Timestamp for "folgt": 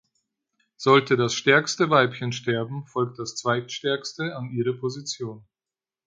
2.87-3.19